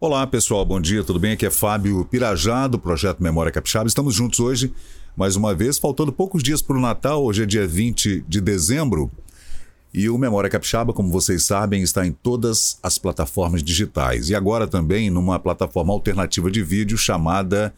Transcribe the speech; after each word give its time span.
Olá 0.00 0.24
pessoal, 0.28 0.64
bom 0.64 0.80
dia, 0.80 1.02
tudo 1.02 1.18
bem? 1.18 1.32
Aqui 1.32 1.44
é 1.44 1.50
Fábio 1.50 2.04
Pirajá 2.04 2.68
do 2.68 2.78
Projeto 2.78 3.20
Memória 3.20 3.50
Capixaba. 3.50 3.88
Estamos 3.88 4.14
juntos 4.14 4.38
hoje, 4.38 4.72
mais 5.16 5.34
uma 5.34 5.52
vez, 5.52 5.76
faltando 5.76 6.12
poucos 6.12 6.40
dias 6.40 6.62
para 6.62 6.76
o 6.76 6.80
Natal, 6.80 7.24
hoje 7.24 7.42
é 7.42 7.46
dia 7.46 7.66
20 7.66 8.20
de 8.20 8.40
dezembro. 8.40 9.10
E 9.92 10.08
o 10.08 10.16
Memória 10.16 10.48
Capixaba, 10.48 10.92
como 10.92 11.10
vocês 11.10 11.42
sabem, 11.42 11.82
está 11.82 12.06
em 12.06 12.12
todas 12.12 12.78
as 12.80 12.96
plataformas 12.96 13.60
digitais. 13.60 14.30
E 14.30 14.36
agora 14.36 14.68
também 14.68 15.10
numa 15.10 15.36
plataforma 15.40 15.92
alternativa 15.92 16.48
de 16.48 16.62
vídeo 16.62 16.96
chamada 16.96 17.74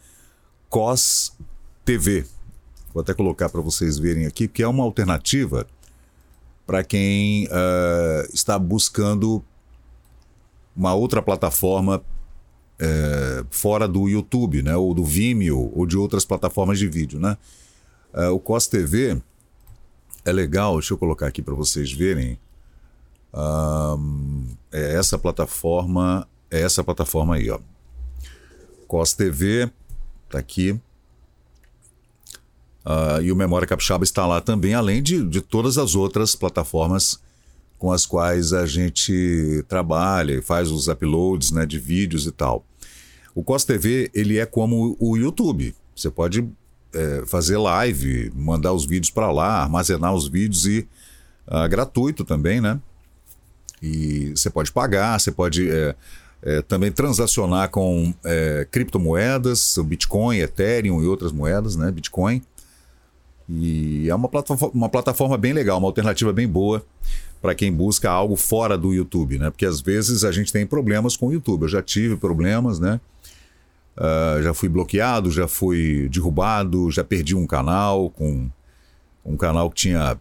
COS 0.69 1.35
TV. 1.83 2.23
Vou 2.93 3.01
até 3.01 3.15
colocar 3.15 3.49
para 3.49 3.61
vocês 3.61 3.97
verem 3.97 4.27
aqui, 4.27 4.47
que 4.47 4.61
é 4.61 4.67
uma 4.67 4.83
alternativa 4.83 5.65
para 6.67 6.83
quem 6.83 7.47
uh, 7.47 8.29
está 8.31 8.59
buscando 8.59 9.43
uma 10.75 10.93
outra 10.93 11.21
plataforma 11.21 12.03
é, 12.79 13.45
fora 13.51 13.87
do 13.87 14.07
YouTube, 14.07 14.63
né? 14.63 14.75
Ou 14.75 14.93
do 14.93 15.05
Vimeo, 15.05 15.71
ou 15.73 15.85
de 15.85 15.97
outras 15.97 16.25
plataformas 16.25 16.79
de 16.79 16.87
vídeo, 16.87 17.19
né? 17.19 17.37
É, 18.13 18.27
o 18.29 18.39
COS 18.39 18.67
TV 18.67 19.21
é 20.25 20.31
legal, 20.31 20.73
deixa 20.73 20.93
eu 20.93 20.97
colocar 20.97 21.27
aqui 21.27 21.41
para 21.41 21.53
vocês 21.53 21.91
verem. 21.91 22.39
Um, 23.33 24.47
é 24.71 24.95
essa 24.95 25.17
plataforma, 25.17 26.27
é 26.49 26.61
essa 26.61 26.83
plataforma 26.83 27.35
aí, 27.35 27.49
ó. 27.49 27.59
COS 28.87 29.13
TV, 29.13 29.71
tá 30.29 30.39
aqui. 30.39 30.71
Uh, 32.83 33.21
e 33.21 33.31
o 33.31 33.35
Memória 33.35 33.67
Capixaba 33.67 34.03
está 34.03 34.25
lá 34.25 34.41
também, 34.41 34.73
além 34.73 35.03
de, 35.03 35.23
de 35.23 35.39
todas 35.39 35.77
as 35.77 35.95
outras 35.95 36.35
plataformas 36.35 37.21
com 37.81 37.91
as 37.91 38.05
quais 38.05 38.53
a 38.53 38.67
gente 38.67 39.65
trabalha 39.67 40.33
e 40.33 40.41
faz 40.43 40.69
os 40.69 40.87
uploads 40.87 41.49
né, 41.49 41.65
de 41.65 41.79
vídeos 41.79 42.27
e 42.27 42.31
tal. 42.31 42.63
O 43.33 43.43
COS 43.43 43.65
TV 43.65 44.11
ele 44.13 44.37
é 44.37 44.45
como 44.45 44.95
o 44.99 45.17
YouTube. 45.17 45.73
Você 45.95 46.11
pode 46.11 46.47
é, 46.93 47.23
fazer 47.25 47.57
live, 47.57 48.31
mandar 48.35 48.71
os 48.71 48.85
vídeos 48.85 49.09
para 49.09 49.31
lá, 49.31 49.63
armazenar 49.63 50.13
os 50.13 50.27
vídeos 50.27 50.67
e 50.67 50.87
uh, 51.47 51.67
gratuito 51.67 52.23
também, 52.23 52.61
né? 52.61 52.79
E 53.81 54.29
você 54.35 54.51
pode 54.51 54.71
pagar, 54.71 55.19
você 55.19 55.31
pode 55.31 55.67
é, 55.67 55.95
é, 56.43 56.61
também 56.61 56.91
transacionar 56.91 57.71
com 57.71 58.13
é, 58.23 58.67
criptomoedas, 58.69 59.75
Bitcoin, 59.83 60.37
Ethereum 60.37 61.01
e 61.01 61.07
outras 61.07 61.31
moedas, 61.31 61.75
né? 61.75 61.89
Bitcoin. 61.89 62.43
E 63.49 64.07
é 64.07 64.13
uma 64.13 64.29
plataforma, 64.29 64.71
uma 64.75 64.89
plataforma 64.89 65.35
bem 65.35 65.51
legal, 65.51 65.79
uma 65.79 65.87
alternativa 65.87 66.31
bem 66.31 66.47
boa 66.47 66.85
para 67.41 67.55
quem 67.55 67.73
busca 67.73 68.09
algo 68.09 68.35
fora 68.35 68.77
do 68.77 68.93
YouTube, 68.93 69.39
né? 69.39 69.49
Porque 69.49 69.65
às 69.65 69.81
vezes 69.81 70.23
a 70.23 70.31
gente 70.31 70.53
tem 70.53 70.65
problemas 70.65 71.17
com 71.17 71.27
o 71.27 71.33
YouTube. 71.33 71.63
Eu 71.63 71.69
já 71.69 71.81
tive 71.81 72.15
problemas, 72.15 72.79
né? 72.79 73.01
Uh, 73.97 74.43
já 74.43 74.53
fui 74.53 74.69
bloqueado, 74.69 75.31
já 75.31 75.47
fui 75.47 76.07
derrubado, 76.09 76.91
já 76.91 77.03
perdi 77.03 77.35
um 77.35 77.47
canal 77.47 78.09
com 78.11 78.49
um 79.25 79.35
canal 79.35 79.69
que 79.69 79.75
tinha 79.75 80.17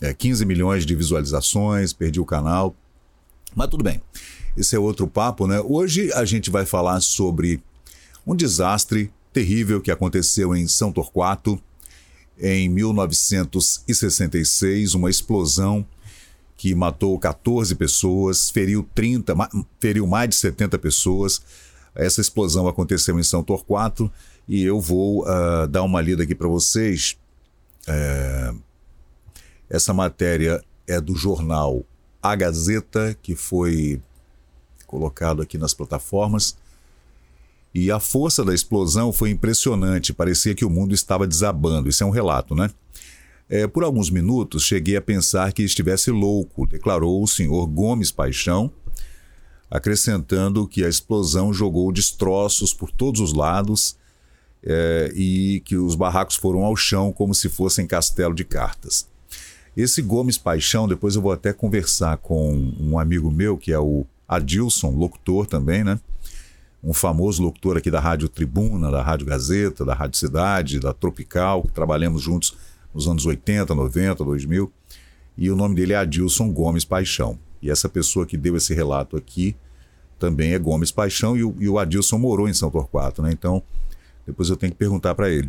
é, 0.00 0.12
15 0.12 0.44
milhões 0.44 0.84
de 0.84 0.94
visualizações, 0.94 1.92
perdi 1.92 2.20
o 2.20 2.24
canal. 2.24 2.74
Mas 3.54 3.68
tudo 3.68 3.84
bem, 3.84 4.00
esse 4.56 4.74
é 4.76 4.78
outro 4.78 5.06
papo, 5.06 5.46
né? 5.46 5.60
Hoje 5.60 6.12
a 6.12 6.24
gente 6.24 6.50
vai 6.50 6.66
falar 6.66 7.00
sobre 7.00 7.62
um 8.26 8.34
desastre 8.34 9.12
terrível 9.32 9.80
que 9.80 9.90
aconteceu 9.90 10.54
em 10.54 10.68
São 10.68 10.92
Torquato 10.92 11.58
em 12.38 12.68
1966, 12.68 14.94
uma 14.94 15.10
explosão 15.10 15.84
que 16.58 16.74
matou 16.74 17.16
14 17.16 17.76
pessoas, 17.76 18.50
feriu 18.50 18.86
30, 18.92 19.32
feriu 19.78 20.08
mais 20.08 20.28
de 20.28 20.34
70 20.34 20.76
pessoas. 20.80 21.40
Essa 21.94 22.20
explosão 22.20 22.66
aconteceu 22.66 23.18
em 23.18 23.22
São 23.22 23.44
Torquato 23.44 24.10
e 24.46 24.64
eu 24.64 24.80
vou 24.80 25.22
uh, 25.22 25.68
dar 25.68 25.84
uma 25.84 26.00
lida 26.02 26.24
aqui 26.24 26.34
para 26.34 26.48
vocês. 26.48 27.16
É... 27.86 28.52
Essa 29.70 29.94
matéria 29.94 30.60
é 30.84 31.00
do 31.00 31.14
jornal 31.14 31.84
A 32.20 32.34
Gazeta, 32.34 33.16
que 33.22 33.36
foi 33.36 34.02
colocado 34.84 35.40
aqui 35.40 35.56
nas 35.56 35.72
plataformas. 35.72 36.56
E 37.72 37.88
a 37.92 38.00
força 38.00 38.44
da 38.44 38.52
explosão 38.52 39.12
foi 39.12 39.30
impressionante, 39.30 40.12
parecia 40.12 40.56
que 40.56 40.64
o 40.64 40.70
mundo 40.70 40.92
estava 40.92 41.24
desabando. 41.24 41.88
Isso 41.88 42.02
é 42.02 42.06
um 42.06 42.10
relato, 42.10 42.52
né? 42.52 42.68
É, 43.50 43.66
por 43.66 43.82
alguns 43.82 44.10
minutos 44.10 44.62
cheguei 44.64 44.96
a 44.96 45.00
pensar 45.00 45.52
que 45.52 45.62
estivesse 45.62 46.10
louco, 46.10 46.66
declarou 46.66 47.22
o 47.22 47.26
senhor 47.26 47.66
Gomes 47.66 48.10
Paixão, 48.10 48.70
acrescentando 49.70 50.68
que 50.68 50.84
a 50.84 50.88
explosão 50.88 51.52
jogou 51.52 51.90
destroços 51.90 52.74
por 52.74 52.90
todos 52.90 53.20
os 53.20 53.32
lados 53.32 53.96
é, 54.62 55.10
e 55.14 55.62
que 55.64 55.76
os 55.76 55.94
barracos 55.94 56.36
foram 56.36 56.62
ao 56.62 56.76
chão 56.76 57.10
como 57.10 57.34
se 57.34 57.48
fossem 57.48 57.86
castelo 57.86 58.34
de 58.34 58.44
cartas. 58.44 59.08
Esse 59.74 60.02
Gomes 60.02 60.36
Paixão, 60.36 60.86
depois 60.86 61.14
eu 61.14 61.22
vou 61.22 61.32
até 61.32 61.52
conversar 61.52 62.18
com 62.18 62.74
um 62.78 62.98
amigo 62.98 63.30
meu, 63.30 63.56
que 63.56 63.72
é 63.72 63.78
o 63.78 64.04
Adilson, 64.26 64.90
locutor 64.90 65.46
também, 65.46 65.84
né? 65.84 65.98
Um 66.82 66.92
famoso 66.92 67.42
locutor 67.42 67.76
aqui 67.76 67.90
da 67.90 68.00
Rádio 68.00 68.28
Tribuna, 68.28 68.90
da 68.90 69.02
Rádio 69.02 69.26
Gazeta, 69.26 69.84
da 69.84 69.94
Rádio 69.94 70.18
Cidade, 70.18 70.80
da 70.80 70.92
Tropical, 70.92 71.62
que 71.62 71.72
trabalhamos 71.72 72.22
juntos 72.22 72.54
nos 72.98 73.06
anos 73.06 73.24
80, 73.24 73.72
90, 73.72 74.24
2000. 74.24 74.72
E 75.36 75.48
o 75.52 75.54
nome 75.54 75.76
dele 75.76 75.92
é 75.92 75.96
Adilson 75.96 76.52
Gomes 76.52 76.84
Paixão. 76.84 77.38
E 77.62 77.70
essa 77.70 77.88
pessoa 77.88 78.26
que 78.26 78.36
deu 78.36 78.56
esse 78.56 78.74
relato 78.74 79.16
aqui 79.16 79.54
também 80.18 80.52
é 80.52 80.58
Gomes 80.58 80.90
Paixão 80.90 81.36
e 81.36 81.44
o, 81.44 81.54
e 81.60 81.68
o 81.68 81.78
Adilson 81.78 82.18
morou 82.18 82.48
em 82.48 82.52
São 82.52 82.68
Torquato, 82.72 83.22
né? 83.22 83.30
Então, 83.30 83.62
depois 84.26 84.50
eu 84.50 84.56
tenho 84.56 84.72
que 84.72 84.78
perguntar 84.78 85.14
para 85.14 85.30
ele. 85.30 85.48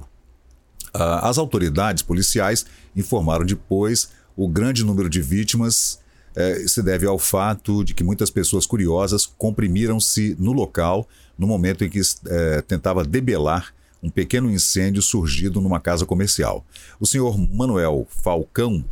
Uh, 0.93 1.21
as 1.23 1.39
autoridades 1.39 2.03
policiais 2.03 2.67
informaram 2.95 3.43
depois 3.43 4.11
o 4.38 4.47
grande 4.47 4.85
número 4.85 5.09
de 5.09 5.19
vítimas 5.19 5.99
eh, 6.35 6.63
se 6.67 6.81
deve 6.81 7.05
ao 7.05 7.19
fato 7.19 7.83
de 7.83 7.93
que 7.93 8.03
muitas 8.03 8.29
pessoas 8.29 8.65
curiosas 8.65 9.25
comprimiram-se 9.25 10.35
no 10.39 10.53
local 10.53 11.07
no 11.38 11.45
momento 11.45 11.83
em 11.83 11.89
que 11.89 11.99
eh, 11.99 12.61
tentava 12.61 13.03
debelar 13.03 13.73
um 14.01 14.09
pequeno 14.09 14.49
incêndio 14.49 15.01
surgido 15.01 15.59
numa 15.59 15.79
casa 15.79 16.05
comercial. 16.05 16.65
O 16.99 17.05
senhor 17.05 17.37
Manuel 17.37 18.07
Falcão 18.09 18.83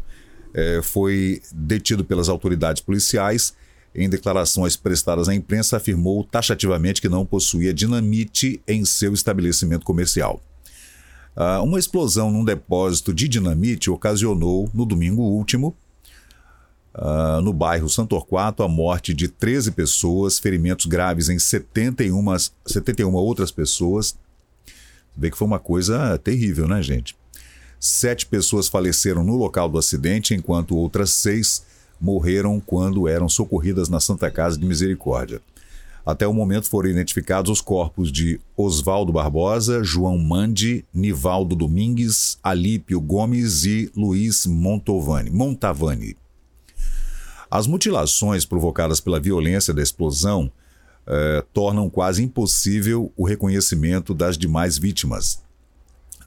eh, 0.53 0.81
foi 0.83 1.41
detido 1.53 2.03
pelas 2.03 2.29
autoridades 2.29 2.81
policiais. 2.81 3.53
Em 3.95 4.09
declarações 4.09 4.75
prestadas 4.75 5.29
à 5.29 5.33
imprensa, 5.33 5.77
afirmou 5.77 6.23
taxativamente 6.23 7.01
que 7.01 7.09
não 7.09 7.25
possuía 7.25 7.73
dinamite 7.73 8.61
em 8.67 8.85
seu 8.85 9.13
estabelecimento 9.13 9.85
comercial. 9.85 10.41
Ah, 11.35 11.61
uma 11.61 11.77
explosão 11.77 12.31
num 12.31 12.43
depósito 12.43 13.13
de 13.13 13.27
dinamite 13.27 13.91
ocasionou, 13.91 14.69
no 14.73 14.85
domingo 14.85 15.21
último, 15.21 15.75
Uh, 16.99 17.39
no 17.41 17.53
bairro 17.53 17.87
Santo 17.87 18.09
Torquato, 18.09 18.63
a 18.63 18.67
morte 18.67 19.13
de 19.13 19.27
13 19.27 19.69
pessoas, 19.69 20.39
ferimentos 20.39 20.87
graves 20.87 21.29
em 21.29 21.37
71, 21.37 22.25
71 22.65 23.13
outras 23.13 23.51
pessoas, 23.51 24.17
Vê 25.17 25.31
que 25.31 25.37
foi 25.37 25.47
uma 25.47 25.59
coisa 25.59 26.17
terrível, 26.19 26.67
né, 26.67 26.81
gente? 26.83 27.15
Sete 27.79 28.25
pessoas 28.25 28.67
faleceram 28.67 29.23
no 29.23 29.35
local 29.35 29.67
do 29.67 29.77
acidente, 29.77 30.33
enquanto 30.33 30.75
outras 30.75 31.11
seis 31.11 31.63
morreram 31.99 32.59
quando 32.59 33.07
eram 33.07 33.27
socorridas 33.27 33.89
na 33.89 33.99
Santa 33.99 34.29
Casa 34.29 34.57
de 34.57 34.65
Misericórdia. 34.65 35.41
Até 36.05 36.25
o 36.25 36.33
momento 36.33 36.69
foram 36.69 36.89
identificados 36.89 37.51
os 37.51 37.59
corpos 37.59 38.11
de 38.11 38.39
Oswaldo 38.55 39.11
Barbosa, 39.11 39.83
João 39.83 40.17
Mandi, 40.17 40.85
Nivaldo 40.93 41.55
Domingues, 41.55 42.37
Alípio 42.41 43.01
Gomes 43.01 43.65
e 43.65 43.91
Luiz 43.95 44.45
Montovani, 44.45 45.29
Montavani. 45.29 46.15
As 47.51 47.67
mutilações 47.67 48.45
provocadas 48.45 49.01
pela 49.01 49.19
violência 49.19 49.73
da 49.73 49.81
explosão 49.81 50.49
eh, 51.07 51.43
tornam 51.53 51.89
quase 51.89 52.21
impossível 52.21 53.11
o 53.15 53.25
reconhecimento 53.25 54.13
das 54.13 54.37
demais 54.37 54.77
vítimas. 54.77 55.41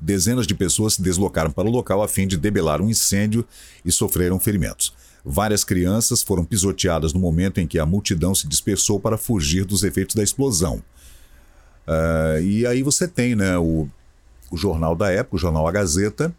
Dezenas 0.00 0.46
de 0.46 0.54
pessoas 0.54 0.94
se 0.94 1.02
deslocaram 1.02 1.50
para 1.50 1.68
o 1.68 1.70
local 1.70 2.02
a 2.02 2.08
fim 2.08 2.26
de 2.26 2.38
debelar 2.38 2.80
um 2.80 2.88
incêndio 2.88 3.46
e 3.84 3.92
sofreram 3.92 4.40
ferimentos. 4.40 4.94
Várias 5.22 5.64
crianças 5.64 6.22
foram 6.22 6.46
pisoteadas 6.46 7.12
no 7.12 7.20
momento 7.20 7.60
em 7.60 7.66
que 7.66 7.78
a 7.78 7.84
multidão 7.84 8.34
se 8.34 8.48
dispersou 8.48 8.98
para 8.98 9.18
fugir 9.18 9.66
dos 9.66 9.82
efeitos 9.82 10.16
da 10.16 10.22
explosão. 10.22 10.82
Uh, 11.86 12.40
e 12.42 12.66
aí 12.66 12.82
você 12.82 13.06
tem 13.06 13.34
né, 13.34 13.58
o, 13.58 13.86
o 14.50 14.56
jornal 14.56 14.96
da 14.96 15.10
época, 15.10 15.36
o 15.36 15.38
jornal 15.38 15.68
A 15.68 15.72
Gazeta, 15.72 16.34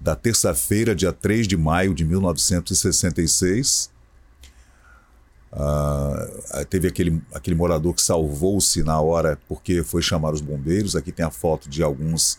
da 0.00 0.16
terça-feira, 0.16 0.96
dia 0.96 1.12
3 1.12 1.46
de 1.46 1.56
maio 1.56 1.94
de 1.94 2.04
1966, 2.04 3.92
Uh, 5.52 6.64
teve 6.70 6.88
aquele, 6.88 7.22
aquele 7.32 7.54
morador 7.54 7.92
que 7.92 8.00
salvou-se 8.00 8.82
na 8.82 8.98
hora 9.00 9.38
porque 9.46 9.82
foi 9.82 10.00
chamar 10.00 10.32
os 10.32 10.40
bombeiros. 10.40 10.96
Aqui 10.96 11.12
tem 11.12 11.24
a 11.24 11.30
foto 11.30 11.68
de 11.68 11.82
alguns 11.82 12.38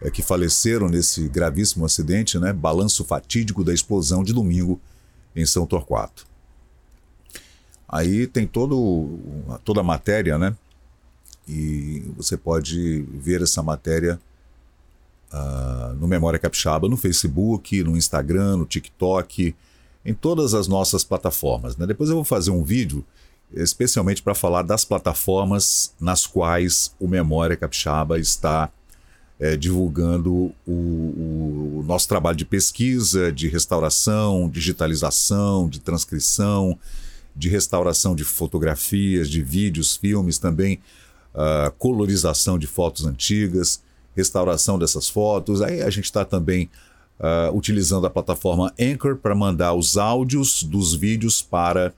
é, 0.00 0.10
que 0.10 0.22
faleceram 0.22 0.88
nesse 0.88 1.28
gravíssimo 1.28 1.84
acidente, 1.84 2.38
né? 2.38 2.52
Balanço 2.52 3.04
fatídico 3.04 3.62
da 3.62 3.72
explosão 3.72 4.24
de 4.24 4.32
domingo 4.32 4.80
em 5.36 5.46
São 5.46 5.66
Torquato. 5.66 6.26
Aí 7.88 8.26
tem 8.26 8.46
todo, 8.46 9.18
toda 9.64 9.80
a 9.80 9.84
matéria, 9.84 10.38
né? 10.38 10.56
E 11.46 12.02
você 12.16 12.36
pode 12.36 13.02
ver 13.12 13.42
essa 13.42 13.62
matéria 13.62 14.18
uh, 15.32 15.94
no 15.94 16.08
Memória 16.08 16.38
Capixaba, 16.38 16.88
no 16.88 16.96
Facebook, 16.96 17.82
no 17.84 17.96
Instagram, 17.96 18.56
no 18.56 18.64
TikTok, 18.64 19.54
em 20.04 20.14
todas 20.14 20.54
as 20.54 20.66
nossas 20.66 21.04
plataformas. 21.04 21.76
Né? 21.76 21.86
Depois 21.86 22.10
eu 22.10 22.16
vou 22.16 22.24
fazer 22.24 22.50
um 22.50 22.62
vídeo 22.62 23.04
especialmente 23.54 24.22
para 24.22 24.34
falar 24.34 24.62
das 24.62 24.84
plataformas 24.84 25.92
nas 26.00 26.26
quais 26.26 26.94
o 26.98 27.06
Memória 27.06 27.56
Capixaba 27.56 28.18
está 28.18 28.70
é, 29.38 29.56
divulgando 29.56 30.54
o, 30.66 30.72
o, 30.72 31.84
nosso 31.86 32.08
trabalho 32.08 32.36
de 32.36 32.44
pesquisa, 32.44 33.30
de 33.30 33.48
restauração, 33.48 34.48
digitalização, 34.48 35.68
de 35.68 35.80
transcrição, 35.80 36.78
de 37.34 37.48
restauração 37.48 38.14
de 38.14 38.24
fotografias, 38.24 39.28
de 39.28 39.42
vídeos, 39.42 39.96
filmes, 39.96 40.38
também 40.38 40.78
uh, 41.34 41.72
colorização 41.78 42.58
de 42.58 42.66
fotos 42.66 43.04
antigas, 43.04 43.82
restauração 44.14 44.78
dessas 44.78 45.08
fotos. 45.08 45.60
Aí 45.60 45.82
a 45.82 45.90
gente 45.90 46.04
está 46.04 46.24
também 46.24 46.70
uh, 47.22 47.56
utilizando 47.56 48.06
a 48.06 48.10
plataforma 48.10 48.72
Anchor 48.78 49.16
para 49.16 49.34
mandar 49.34 49.74
os 49.74 49.96
áudios 49.96 50.62
dos 50.64 50.94
vídeos 50.94 51.40
para 51.40 51.94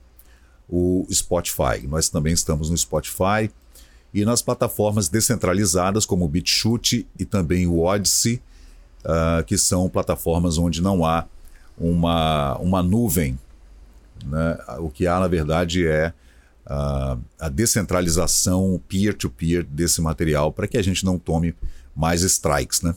o 0.68 1.06
Spotify. 1.10 1.86
Nós 1.88 2.08
também 2.08 2.34
estamos 2.34 2.68
no 2.70 2.76
Spotify 2.76 3.50
e 4.12 4.24
nas 4.24 4.42
plataformas 4.42 5.08
descentralizadas 5.08 6.06
como 6.06 6.24
o 6.24 6.28
BitChute 6.28 7.06
e 7.18 7.24
também 7.24 7.66
o 7.66 7.80
Odyssey, 7.80 8.40
uh, 9.04 9.42
que 9.44 9.56
são 9.56 9.88
plataformas 9.88 10.58
onde 10.58 10.82
não 10.82 11.04
há 11.04 11.26
uma, 11.76 12.56
uma 12.58 12.82
nuvem. 12.82 13.38
Né? 14.24 14.58
O 14.78 14.90
que 14.90 15.06
há, 15.06 15.18
na 15.18 15.26
verdade, 15.26 15.86
é 15.86 16.12
uh, 16.66 17.20
a 17.40 17.48
descentralização 17.48 18.80
peer-to-peer 18.88 19.64
-peer 19.64 19.68
desse 19.68 20.00
material 20.00 20.52
para 20.52 20.68
que 20.68 20.78
a 20.78 20.82
gente 20.82 21.04
não 21.04 21.18
tome 21.18 21.54
mais 21.96 22.22
strikes. 22.22 22.82
Né? 22.82 22.94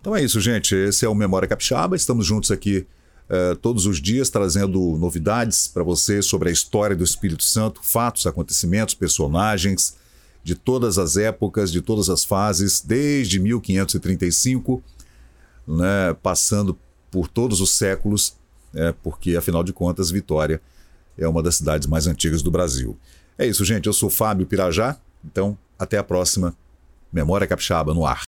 Então 0.00 0.16
é 0.16 0.24
isso, 0.24 0.40
gente. 0.40 0.74
Esse 0.74 1.04
é 1.04 1.08
o 1.08 1.14
Memória 1.14 1.46
Capixaba. 1.46 1.94
Estamos 1.94 2.24
juntos 2.24 2.50
aqui 2.50 2.86
uh, 3.28 3.54
todos 3.56 3.84
os 3.84 4.00
dias 4.00 4.30
trazendo 4.30 4.96
novidades 4.96 5.68
para 5.68 5.82
você 5.82 6.22
sobre 6.22 6.48
a 6.48 6.52
história 6.52 6.96
do 6.96 7.04
Espírito 7.04 7.44
Santo, 7.44 7.80
fatos, 7.82 8.26
acontecimentos, 8.26 8.94
personagens 8.94 9.96
de 10.42 10.54
todas 10.54 10.96
as 10.96 11.18
épocas, 11.18 11.70
de 11.70 11.82
todas 11.82 12.08
as 12.08 12.24
fases, 12.24 12.80
desde 12.80 13.38
1535, 13.38 14.82
né, 15.68 16.16
passando 16.22 16.78
por 17.10 17.28
todos 17.28 17.60
os 17.60 17.76
séculos, 17.76 18.34
é, 18.72 18.94
porque 19.02 19.36
afinal 19.36 19.62
de 19.62 19.74
contas, 19.74 20.10
Vitória 20.10 20.62
é 21.18 21.28
uma 21.28 21.42
das 21.42 21.56
cidades 21.56 21.86
mais 21.86 22.06
antigas 22.06 22.40
do 22.40 22.50
Brasil. 22.50 22.96
É 23.36 23.46
isso, 23.46 23.66
gente. 23.66 23.86
Eu 23.86 23.92
sou 23.92 24.08
Fábio 24.08 24.46
Pirajá. 24.46 24.96
Então, 25.22 25.58
até 25.78 25.98
a 25.98 26.04
próxima. 26.04 26.56
Memória 27.12 27.46
Capixaba 27.46 27.92
no 27.92 28.06
ar. 28.06 28.18